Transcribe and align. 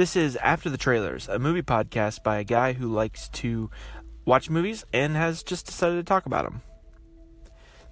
This 0.00 0.16
is 0.16 0.36
After 0.36 0.70
the 0.70 0.78
Trailers, 0.78 1.28
a 1.28 1.38
movie 1.38 1.60
podcast 1.60 2.22
by 2.22 2.38
a 2.38 2.42
guy 2.42 2.72
who 2.72 2.90
likes 2.90 3.28
to 3.34 3.68
watch 4.24 4.48
movies 4.48 4.82
and 4.94 5.14
has 5.14 5.42
just 5.42 5.66
decided 5.66 5.96
to 5.96 6.02
talk 6.02 6.24
about 6.24 6.44
them. 6.44 6.62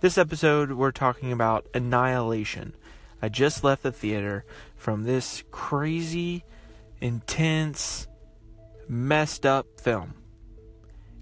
This 0.00 0.16
episode, 0.16 0.72
we're 0.72 0.90
talking 0.90 1.32
about 1.32 1.66
Annihilation. 1.74 2.74
I 3.20 3.28
just 3.28 3.62
left 3.62 3.82
the 3.82 3.92
theater 3.92 4.46
from 4.74 5.04
this 5.04 5.44
crazy, 5.50 6.46
intense, 7.02 8.08
messed 8.88 9.44
up 9.44 9.78
film. 9.78 10.14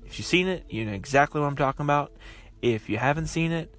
If 0.05 0.21
you've 0.21 0.27
seen 0.27 0.47
it, 0.47 0.67
you 0.71 0.85
know 0.85 0.93
exactly 0.93 1.41
what 1.41 1.49
I'm 1.49 1.57
talking 1.57 1.83
about. 1.83 2.13
If 2.63 2.89
you 2.89 2.97
haven't 2.97 3.27
seen 3.27 3.51
it, 3.51 3.75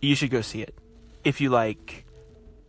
you 0.00 0.14
should 0.14 0.30
go 0.30 0.40
see 0.40 0.62
it. 0.62 0.78
If 1.24 1.40
you 1.40 1.50
like 1.50 2.05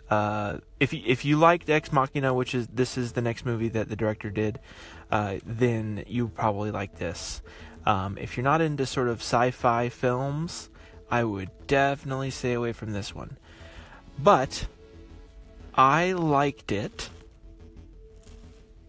uh, 0.10 0.58
if 0.80 0.94
you, 0.94 1.02
if 1.06 1.26
you 1.26 1.38
liked 1.38 1.70
Ex 1.70 1.92
Machina, 1.92 2.34
which 2.34 2.56
is 2.56 2.68
this 2.68 2.98
is 2.98 3.14
the 3.14 3.22
next 3.22 3.46
movie 3.46 3.70
that 3.70 3.90
the 3.90 3.96
director 3.96 4.30
did, 4.30 4.60
uh, 5.12 5.38
then 5.46 6.04
you 6.08 6.30
probably 6.30 6.72
like 6.72 6.98
this. 6.98 7.42
Um, 7.86 8.18
if 8.18 8.36
you're 8.36 8.44
not 8.44 8.62
into 8.62 8.86
sort 8.86 9.08
of 9.08 9.20
sci-fi 9.20 9.90
films, 9.90 10.70
I 11.10 11.24
would 11.24 11.50
definitely 11.68 12.32
stay 12.32 12.54
away 12.54 12.74
from 12.74 12.94
this 12.94 13.14
one. 13.14 13.38
But 14.20 14.68
I 15.74 16.14
liked 16.14 16.72
it, 16.72 17.10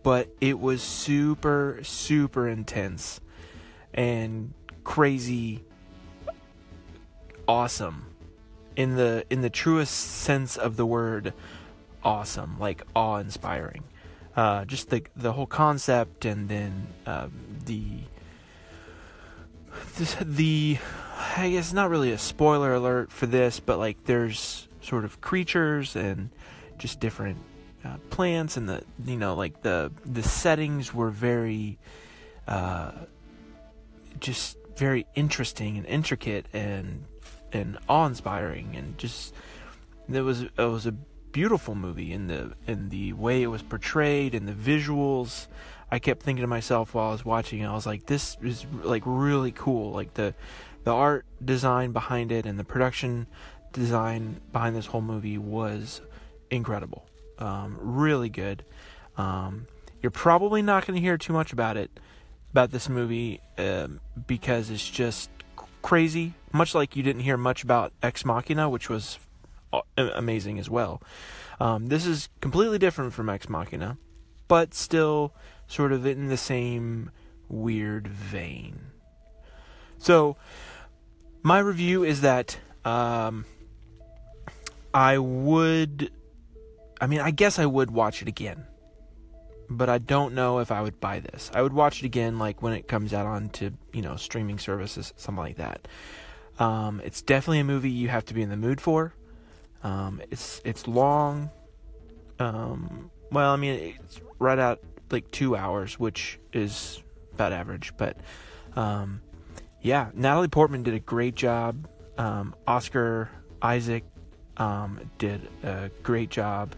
but 0.03 0.29
it 0.41 0.59
was 0.59 0.83
super 0.83 1.81
super 1.83 2.49
intense 2.49 3.21
and 3.93 4.55
crazy 4.85 5.65
awesome 7.47 8.08
in 8.79 8.95
the 8.95 9.25
in 9.29 9.41
the 9.41 9.51
truest 9.51 9.93
sense 9.93 10.57
of 10.57 10.77
the 10.77 10.87
word 10.87 11.35
awesome 12.05 12.59
like 12.61 12.83
awe-inspiring. 12.95 13.83
Uh, 14.37 14.65
just 14.65 14.89
the 14.89 15.03
the 15.17 15.33
whole 15.33 15.47
concept 15.47 16.25
and 16.25 16.49
then 16.49 16.87
um, 17.05 17.33
the, 17.67 17.99
the 20.23 20.79
I 21.37 21.51
guess 21.51 21.73
not 21.73 21.91
really 21.91 22.13
a 22.13 22.19
spoiler 22.19 22.73
alert 22.75 23.11
for 23.11 23.27
this 23.27 23.59
but 23.59 23.79
like 23.79 24.05
there's 24.05 24.69
sort 24.81 25.05
of 25.05 25.21
creatures 25.21 25.97
and 25.97 26.31
just 26.79 27.01
different 27.01 27.39
uh, 27.85 27.97
plants 28.11 28.57
and 28.57 28.69
the 28.69 28.85
you 29.05 29.17
know 29.17 29.35
like 29.35 29.63
the 29.63 29.91
the 30.07 30.23
settings 30.23 30.95
were 30.95 31.11
very 31.11 31.79
uh, 32.47 32.93
just 34.21 34.57
very 34.77 35.05
interesting 35.17 35.77
and 35.79 35.87
intricate 35.87 36.47
and 36.53 37.05
and 37.53 37.79
awe-inspiring 37.89 38.75
and 38.77 38.99
just 38.99 39.35
it 40.13 40.21
was 40.21 40.43
it 40.43 40.53
was 40.59 40.87
a 40.87 40.93
beautiful 40.93 41.75
movie 41.75 42.13
in 42.13 42.27
the 42.27 42.53
in 42.67 42.89
the 42.89 43.13
way 43.13 43.43
it 43.43 43.47
was 43.47 43.63
portrayed 43.63 44.35
and 44.35 44.49
the 44.49 44.53
visuals. 44.53 45.47
I 45.91 45.99
kept 45.99 46.23
thinking 46.23 46.43
to 46.43 46.47
myself 46.47 46.95
while 46.95 47.09
I 47.09 47.13
was 47.13 47.25
watching 47.25 47.61
it 47.61 47.67
I 47.67 47.73
was 47.73 47.87
like 47.87 48.07
this 48.07 48.37
is 48.43 48.67
like 48.83 49.03
really 49.05 49.53
cool. 49.53 49.93
Like 49.93 50.15
the 50.15 50.35
the 50.85 50.93
art 50.93 51.27
design 51.45 51.93
behind 51.93 52.33
it 52.33 52.47
and 52.47 52.59
the 52.59 52.65
production 52.65 53.27
design 53.73 54.41
behind 54.53 54.75
this 54.75 54.87
whole 54.87 55.03
movie 55.03 55.39
was 55.39 56.01
incredible. 56.51 57.07
Um, 57.39 57.77
really 57.81 58.29
good. 58.29 58.65
Um, 59.17 59.67
you're 60.03 60.11
probably 60.11 60.63
not 60.63 60.87
going 60.87 60.97
to 60.97 61.01
hear 61.01 61.19
too 61.19 61.33
much 61.33 61.53
about 61.53 61.77
it 61.77 61.91
about 62.51 62.71
this 62.71 62.89
movie 62.89 63.41
um, 63.59 64.01
because 64.27 64.71
it's 64.71 64.89
just 64.89 65.31
crazy, 65.83 66.35
much 66.53 66.75
like 66.75 66.97
you 66.97 67.03
didn't 67.03 67.23
hear 67.23 67.37
much 67.37 67.63
about 67.63 67.93
Ex 68.03 68.25
Machina, 68.25 68.69
which 68.69 68.89
was 68.89 69.19
amazing 69.97 70.59
as 70.59 70.71
well. 70.71 71.03
Um, 71.61 71.89
this 71.89 72.07
is 72.07 72.29
completely 72.41 72.79
different 72.79 73.13
from 73.13 73.29
Ex 73.29 73.49
Machina, 73.49 73.99
but 74.47 74.75
still 74.75 75.35
sort 75.67 75.93
of 75.93 76.07
in 76.07 76.29
the 76.29 76.37
same 76.37 77.11
weird 77.49 78.07
vein. 78.09 78.81
So, 79.99 80.37
my 81.43 81.59
review 81.59 82.05
is 82.05 82.21
that 82.21 82.59
um, 82.85 83.45
I 84.95 85.19
would. 85.19 86.11
I 87.01 87.07
mean, 87.07 87.21
I 87.21 87.31
guess 87.31 87.59
I 87.59 87.67
would 87.67 87.91
watch 87.91 88.23
it 88.23 88.29
again 88.29 88.67
but 89.71 89.89
I 89.89 89.99
don't 89.99 90.35
know 90.35 90.61
if 90.61 90.73
I 90.73 90.81
would 90.81 90.99
buy 91.01 91.21
this. 91.21 91.51
I 91.55 91.63
would 91.63 91.73
watch 91.73 92.03
it 92.03 92.07
again, 92.07 92.39
like 92.39 92.63
when 92.63 92.73
it 92.73 92.89
comes 92.89 93.13
out 93.13 93.27
on 93.27 93.51
to 93.51 93.73
you 93.93 94.03
know 94.03 94.17
streaming 94.17 94.59
services, 94.59 95.13
something 95.17 95.43
like 95.43 95.57
that. 95.57 95.87
Um, 96.59 97.01
it's 97.05 97.23
definitely 97.23 97.61
a 97.61 97.65
movie 97.65 97.91
you 97.91 98.09
have 98.09 98.25
to 98.27 98.35
be 98.35 98.43
in 98.43 98.51
the 98.51 98.57
mood 98.57 98.81
for. 98.81 99.15
Um, 99.83 100.21
it's 100.31 100.61
it's 100.65 100.89
long. 100.89 101.51
Um, 102.39 103.11
well, 103.31 103.53
I 103.53 103.57
mean, 103.57 103.95
it's 104.03 104.21
right 104.39 104.59
out 104.59 104.81
like 105.11 105.31
two 105.31 105.57
hours, 105.57 105.99
which 105.99 106.39
is 106.53 107.03
about 107.35 107.53
average. 107.53 107.93
But 107.97 108.17
um, 108.75 109.21
yeah, 109.83 110.11
Natalie 110.15 110.49
Portman 110.49 110.83
did 110.83 110.95
a 110.95 111.01
great 111.01 111.35
job. 111.35 111.89
Um, 112.17 112.55
Oscar 112.67 113.31
Isaac 113.63 114.05
um, 114.57 115.11
did 115.19 115.49
a 115.63 115.91
great 116.03 116.31
job. 116.31 116.75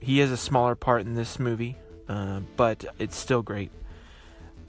He 0.00 0.18
has 0.18 0.32
a 0.32 0.36
smaller 0.36 0.74
part 0.74 1.02
in 1.02 1.14
this 1.14 1.38
movie, 1.38 1.76
uh, 2.08 2.40
but 2.56 2.84
it's 2.98 3.16
still 3.16 3.42
great. 3.42 3.70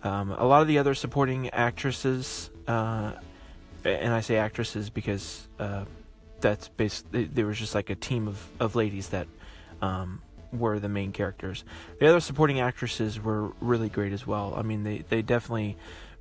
A 0.03 0.45
lot 0.45 0.61
of 0.61 0.67
the 0.67 0.77
other 0.77 0.93
supporting 0.93 1.49
actresses, 1.49 2.51
uh, 2.67 3.13
and 3.85 4.13
I 4.13 4.21
say 4.21 4.37
actresses 4.37 4.89
because 4.89 5.47
uh, 5.59 5.85
that's 6.41 6.67
basically 6.69 7.25
there 7.25 7.45
was 7.45 7.57
just 7.57 7.75
like 7.75 7.89
a 7.89 7.95
team 7.95 8.27
of, 8.27 8.47
of 8.59 8.75
ladies 8.75 9.09
that 9.09 9.27
um, 9.81 10.21
were 10.51 10.79
the 10.79 10.89
main 10.89 11.11
characters. 11.11 11.63
The 11.99 12.07
other 12.07 12.19
supporting 12.19 12.59
actresses 12.59 13.19
were 13.19 13.51
really 13.59 13.89
great 13.89 14.13
as 14.13 14.27
well. 14.27 14.53
I 14.55 14.61
mean, 14.61 14.83
they, 14.83 14.99
they 15.09 15.21
definitely 15.21 15.77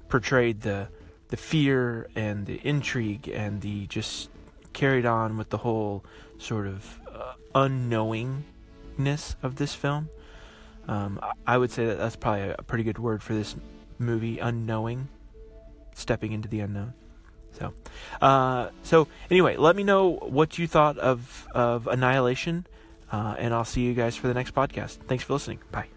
portrayed 0.09 0.63
the 0.63 0.89
the 1.29 1.37
fear 1.39 2.09
and 2.15 2.45
the 2.45 2.61
intrigue 2.63 3.27
and 3.27 3.63
the 3.63 3.87
just 3.87 4.29
carried 4.75 5.07
on 5.07 5.39
with 5.39 5.49
the 5.49 5.57
whole 5.57 6.05
sort 6.37 6.67
of 6.67 7.01
uh, 7.11 7.33
unknowing 7.55 8.45
ness 8.99 9.35
of 9.43 9.57
this 9.57 9.75
film. 9.75 10.11
Um, 10.89 11.19
I 11.47 11.57
would 11.57 11.71
say 11.71 11.87
that 11.87 11.97
that's 11.97 12.17
probably 12.17 12.51
a 12.51 12.63
pretty 12.63 12.85
good 12.85 12.99
word 12.99 13.23
for 13.23 13.33
this 13.33 13.57
movie, 13.99 14.41
unknowing, 14.41 15.09
stepping 15.95 16.33
into 16.33 16.49
the 16.49 16.61
unknown. 16.61 16.93
So, 17.53 17.73
uh, 18.21 18.71
so 18.83 19.09
anyway, 19.31 19.57
let 19.57 19.77
me 19.77 19.85
know 19.85 20.11
what 20.11 20.59
you 20.59 20.67
thought 20.67 20.99
of 20.99 21.47
of 21.55 21.87
Annihilation, 21.87 22.67
uh, 23.11 23.37
and 23.39 23.53
I'll 23.55 23.65
see 23.65 23.83
you 23.83 23.95
guys 23.95 24.17
for 24.17 24.29
the 24.29 24.35
next 24.35 24.55
podcast. 24.55 24.99
Thanks 25.07 25.25
for 25.25 25.35
listening. 25.35 25.61
Bye. 25.71 25.89